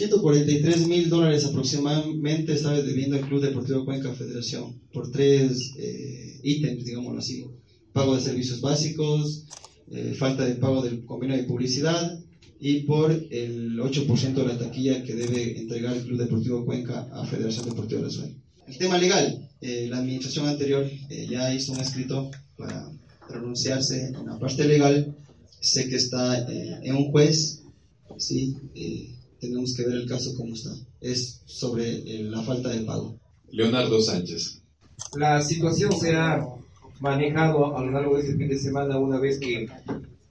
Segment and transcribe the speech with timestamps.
[0.00, 6.86] 143 mil dólares aproximadamente estaba debiendo el Club Deportivo Cuenca Federación por tres eh, ítems,
[6.86, 7.44] digámoslo así.
[7.92, 9.44] Pago de servicios básicos,
[9.90, 12.18] eh, falta de pago del convenio de publicidad
[12.58, 17.26] y por el 8% de la taquilla que debe entregar el Club Deportivo Cuenca a
[17.26, 18.36] Federación Deportiva de la Suárez.
[18.68, 20.90] El tema legal, eh, la administración anterior
[21.28, 22.90] ya hizo un escrito para
[23.28, 25.14] pronunciarse en la parte legal.
[25.60, 27.64] Sé que está en un juez,
[28.16, 28.56] sí,
[29.40, 30.70] tenemos que ver el caso como está.
[31.00, 33.16] Es sobre eh, la falta de pago.
[33.50, 34.60] Leonardo Sánchez.
[35.16, 36.46] La situación se ha
[37.00, 39.68] manejado a lo largo de este fin de semana una vez que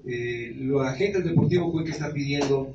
[0.06, 2.74] eh, la gente del Deportivo Cuenca está pidiendo,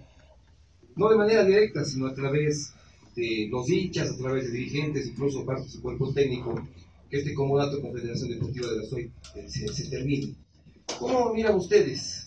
[0.96, 2.72] no de manera directa, sino a través
[3.16, 6.66] de los hinchas, a través de dirigentes, incluso parte de su cuerpo técnico,
[7.08, 10.34] que este comodato con Federación Deportiva de la SOI eh, se, termine.
[10.98, 12.26] ¿Cómo miran ustedes,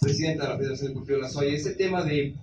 [0.00, 2.34] presidenta de la Federación Deportiva de la SOI, ese tema de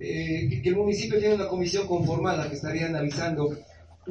[0.00, 3.56] eh, que, el municipio tiene una comisión conformada que estaría analizando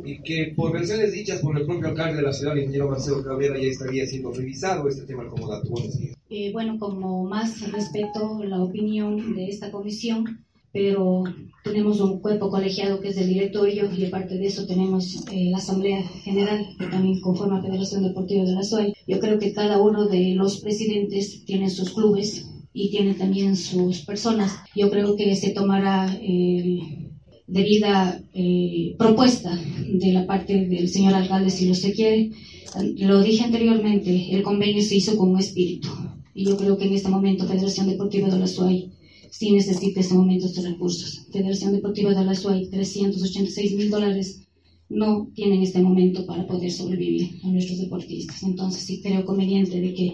[0.04, 3.24] y que por versiones dichas por el propio alcalde de la ciudad, el ingeniero Marcelo
[3.24, 5.70] Cabrera, ya estaría siendo revisado este tema como dato.
[6.30, 11.24] Eh, bueno, como más respeto la opinión de esta comisión, pero
[11.64, 15.58] tenemos un cuerpo colegiado que es el directorio y aparte de eso tenemos eh, la
[15.58, 18.94] Asamblea General que también conforma la Federación Deportiva de la SOI.
[19.08, 22.46] Yo creo que cada uno de los presidentes tiene sus clubes
[22.80, 24.52] y tiene también sus personas.
[24.76, 27.10] Yo creo que se tomará eh,
[27.48, 29.60] debida eh, propuesta
[30.04, 32.32] de la parte del señor alcalde si lo se quiere.
[32.98, 35.90] Lo dije anteriormente, el convenio se hizo con un espíritu
[36.36, 38.92] y yo creo que en este momento Federación Deportiva de la SUAY
[39.32, 41.26] sí necesita en este momento estos recursos.
[41.32, 44.48] Federación Deportiva de la SUAY, 386 mil dólares
[44.88, 48.44] no tiene en este momento para poder sobrevivir a nuestros deportistas.
[48.44, 50.14] Entonces sí creo conveniente de que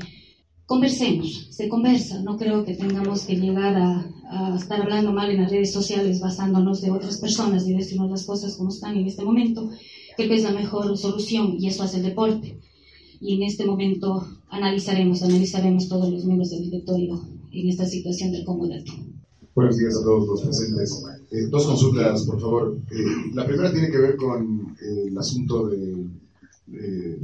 [0.66, 2.22] conversemos, se conversa.
[2.22, 4.10] No creo que tengamos que llegar a,
[4.58, 8.58] estar hablando mal en las redes sociales basándonos de otras personas y decirnos las cosas
[8.58, 9.70] como están en este momento.
[10.16, 12.60] Creo que es la mejor solución y eso hace el deporte.
[13.22, 17.22] Y en este momento analizaremos, analizaremos todos los miembros del directorio
[17.52, 18.92] en esta situación del comodato.
[19.56, 21.04] Buenos días a todos los presentes.
[21.30, 22.78] Eh, dos consultas, por favor.
[22.90, 22.96] Eh,
[23.34, 26.08] la primera tiene que ver con eh, el asunto de
[26.72, 27.20] eh,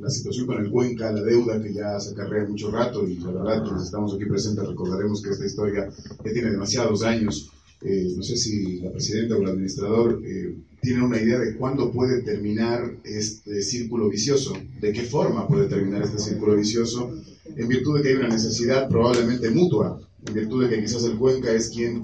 [0.00, 3.32] la, situación con el Cuenca, la deuda que ya se acarrea mucho rato y la
[3.32, 5.90] verdad quienes estamos aquí presentes recordaremos que esta historia
[6.24, 7.50] ya tiene demasiados años.
[7.82, 11.92] Eh, no sé si la presidenta o el administrador eh, tienen una idea de cuándo
[11.92, 17.12] puede terminar este círculo vicioso, de qué forma puede terminar este círculo vicioso,
[17.44, 21.18] en virtud de que hay una necesidad probablemente mutua, en virtud de que quizás el
[21.18, 22.02] Cuenca es quien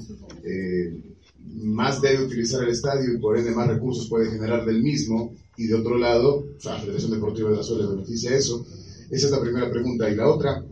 [1.52, 5.66] más debe utilizar el estadio y por ende más recursos puede generar del mismo, y
[5.66, 8.66] de otro lado, la Federación Deportiva de la Suela beneficia eso.
[9.10, 10.10] Esa es la primera pregunta.
[10.10, 10.64] Y la otra,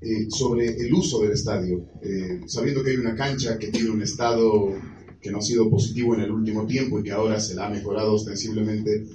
[0.00, 1.84] eh, sobre el uso del estadio.
[2.02, 4.74] Eh, sabiendo que hay una cancha que tiene un estado
[5.20, 7.70] que no ha sido positivo en el último tiempo y que ahora se la ha
[7.70, 9.06] mejorado ostensiblemente,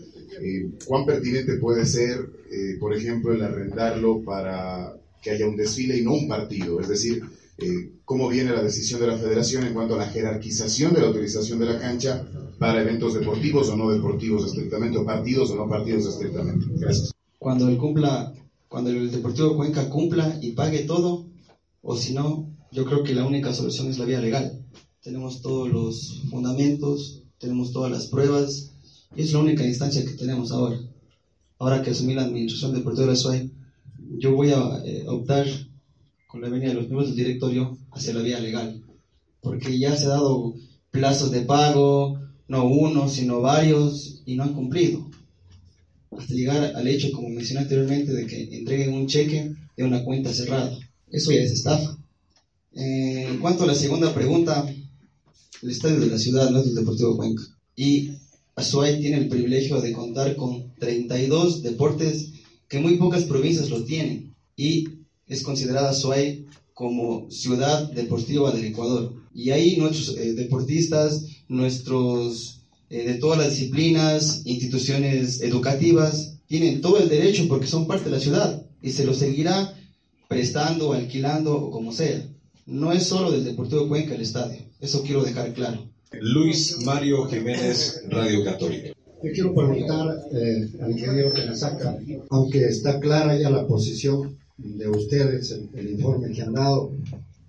[0.41, 2.17] eh, ¿cuán pertinente puede ser,
[2.79, 6.79] por ejemplo, el arrendarlo para que haya un desfile y no un partido?
[6.79, 7.21] Es decir,
[8.05, 11.59] cómo viene la decisión de la federación en cuanto a la jerarquización de la utilización
[11.59, 12.25] de la cancha
[12.57, 16.65] para eventos deportivos o no deportivos estrictamente, o partidos o no partidos estrictamente.
[16.75, 17.11] Gracias.
[17.39, 18.33] Cuando el cumpla,
[18.67, 21.25] cuando el Deportivo Cuenca cumpla y pague todo,
[21.81, 24.63] o si no, yo creo que la única solución es la vía legal.
[25.01, 28.73] Tenemos todos los fundamentos, tenemos todas las pruebas,
[29.15, 30.79] y es la única instancia que tenemos ahora.
[31.57, 33.51] Ahora que asumí la administración deportiva de SUAY,
[34.17, 35.47] yo voy a eh, optar
[36.31, 38.81] con la venida de los miembros del directorio hacia la vía legal,
[39.41, 40.55] porque ya se ha dado
[40.89, 45.09] plazos de pago, no uno, sino varios, y no han cumplido,
[46.11, 50.33] hasta llegar al hecho, como mencioné anteriormente, de que entreguen un cheque de una cuenta
[50.33, 50.77] cerrada.
[51.09, 51.97] Eso ya es estafa.
[52.75, 54.65] Eh, en cuanto a la segunda pregunta,
[55.61, 57.43] el estadio de la ciudad no es el Deportivo Cuenca.
[57.75, 58.11] Y
[58.55, 62.31] Azuay tiene el privilegio de contar con 32 deportes
[62.69, 64.33] que muy pocas provincias lo tienen.
[64.55, 65.00] Y
[65.31, 69.13] es considerada SUAY como ciudad deportiva del Ecuador.
[69.33, 76.99] Y ahí nuestros eh, deportistas, nuestros eh, de todas las disciplinas, instituciones educativas, tienen todo
[76.99, 79.73] el derecho porque son parte de la ciudad y se lo seguirá
[80.27, 82.27] prestando, alquilando o como sea.
[82.65, 85.87] No es solo del Deportivo Cuenca el estadio, eso quiero dejar claro.
[86.19, 88.89] Luis Mario Jiménez, Radio Católica.
[89.23, 91.97] Yo quiero preguntar eh, al ingeniero que me saca,
[92.29, 96.91] aunque está clara ya la posición de ustedes, el, informe que han dado.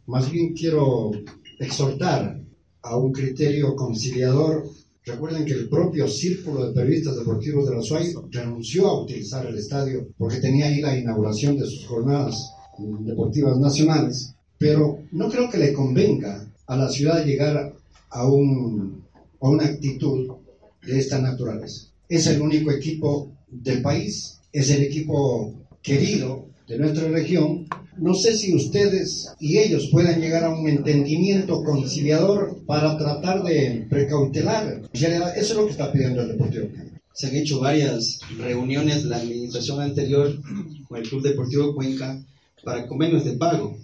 [0.06, 1.12] Más bien quiero
[1.58, 2.40] exhortar
[2.82, 4.68] a un criterio conciliador.
[5.04, 9.58] Recuerden que el propio Círculo de Periodistas Deportivos de la SUAI renunció a utilizar el
[9.58, 15.58] estadio porque tenía ahí la inauguración de sus jornadas deportivas nacionales, pero no creo que
[15.58, 17.74] le convenga a la ciudad llegar
[18.10, 19.02] a un
[19.38, 20.28] o una actitud
[20.86, 21.88] de esta naturaleza.
[22.08, 27.66] Es el único equipo del país, es el equipo querido de nuestra región.
[27.98, 33.86] No sé si ustedes y ellos puedan llegar a un entendimiento conciliador para tratar de
[33.90, 34.80] precautelar.
[34.94, 36.68] Eso es lo que está pidiendo el Deportivo
[37.12, 40.34] Se han hecho varias reuniones la administración anterior
[40.88, 42.18] con el Club Deportivo Cuenca
[42.64, 43.76] para convenios de pago,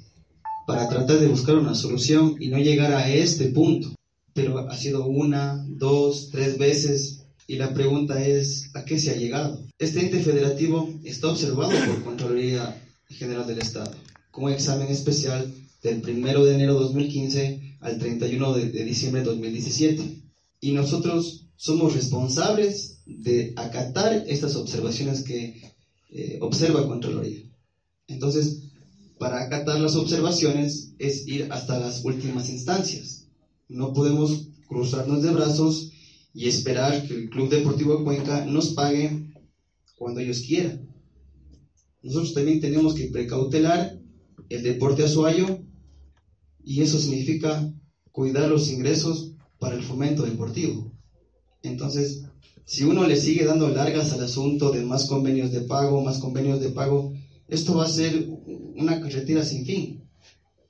[0.66, 3.94] para tratar de buscar una solución y no llegar a este punto.
[4.32, 9.16] Pero ha sido una, dos, tres veces y la pregunta es, ¿a qué se ha
[9.16, 9.58] llegado?
[9.78, 12.78] Este ente federativo está observado por Contraloría
[13.08, 13.90] General del Estado,
[14.30, 15.50] con examen especial
[15.82, 20.22] del 1 de enero de 2015 al 31 de, diciembre de 2017.
[20.60, 25.72] Y nosotros somos responsables de acatar estas observaciones que
[26.10, 27.50] eh, observa Contraloría.
[28.08, 28.58] Entonces,
[29.18, 33.24] para acatar las observaciones es ir hasta las últimas instancias.
[33.68, 35.92] No podemos cruzarnos de brazos
[36.38, 39.26] y esperar que el Club Deportivo de Cuenca nos pague
[39.96, 40.88] cuando ellos quieran.
[42.00, 43.98] Nosotros también tenemos que precautelar
[44.48, 45.58] el deporte azuayo
[46.62, 47.68] y eso significa
[48.12, 50.96] cuidar los ingresos para el fomento deportivo.
[51.64, 52.22] Entonces,
[52.64, 56.60] si uno le sigue dando largas al asunto de más convenios de pago, más convenios
[56.60, 57.12] de pago,
[57.48, 58.28] esto va a ser
[58.76, 60.04] una carretera sin fin.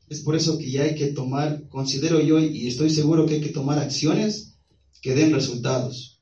[0.09, 3.41] Es por eso que ya hay que tomar, considero yo y estoy seguro que hay
[3.43, 4.55] que tomar acciones
[5.01, 6.21] que den resultados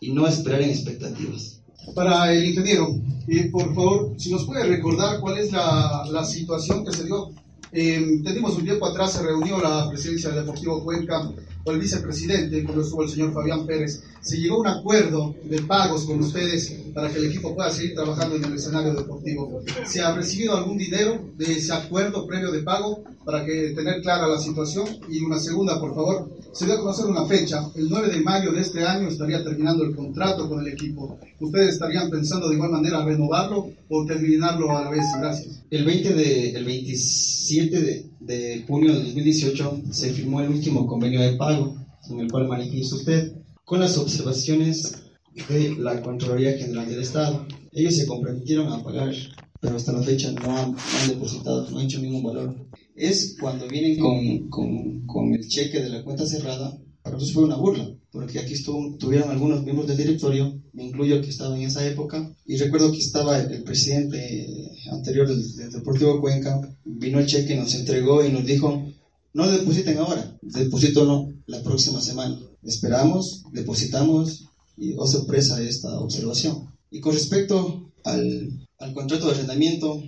[0.00, 1.60] y no esperar en expectativas.
[1.94, 2.88] Para el ingeniero,
[3.28, 7.30] eh, por favor, si nos puede recordar cuál es la, la situación que se dio.
[7.72, 11.30] Eh, tenemos un tiempo atrás, se reunió la presidencia del Deportivo Cuenca
[11.64, 15.60] con el vicepresidente, cuando estuvo el señor Fabián Pérez, se llegó a un acuerdo de
[15.62, 19.60] pagos con ustedes para que el equipo pueda seguir trabajando en el escenario deportivo.
[19.84, 24.28] ¿Se ha recibido algún dinero de ese acuerdo previo de pago para que tener clara
[24.28, 24.86] la situación?
[25.10, 27.68] Y una segunda, por favor, se dio a conocer una fecha.
[27.74, 31.18] El 9 de mayo de este año estaría terminando el contrato con el equipo.
[31.40, 35.04] ¿Ustedes estarían pensando de igual manera renovarlo o terminarlo a la vez?
[35.18, 35.62] Gracias.
[35.68, 41.20] El 20 de, el 27 de, de junio de 2018 se firmó el último convenio
[41.20, 41.76] de pago,
[42.08, 43.32] en el cual manifiesta usted,
[43.64, 45.02] con las observaciones
[45.48, 47.44] de la Contraloría General del Estado.
[47.72, 49.12] Ellos se comprometieron a pagar,
[49.60, 50.76] pero hasta la fecha no han,
[51.08, 52.54] depositado, no han hecho ningún valor.
[52.96, 57.44] Es cuando vienen con, con, con el cheque de la cuenta cerrada, para nosotros fue
[57.44, 61.62] una burla, porque aquí estuvo, tuvieron algunos miembros del directorio, me incluyo que estaba en
[61.62, 67.54] esa época, y recuerdo que estaba el, presidente anterior del, Deportivo Cuenca, vino el cheque,
[67.54, 68.90] nos entregó y nos dijo,
[69.34, 72.40] no depositen ahora, no la próxima semana.
[72.64, 74.46] Esperamos, depositamos
[74.76, 76.70] y, oh sorpresa, esta observación.
[76.90, 80.02] Y con respecto al, al contrato de arrendamiento,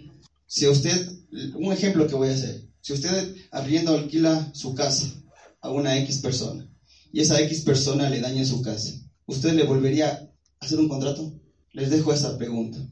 [0.46, 1.12] si usted,
[1.54, 5.06] un ejemplo que voy a hacer, si usted abriendo alquila su casa
[5.60, 6.68] a una X persona,
[7.12, 8.94] y esa X persona le daña su casa,
[9.26, 10.10] ¿usted le volvería
[10.60, 11.32] a hacer un contrato?
[11.72, 12.88] Les dejo esta pregunta.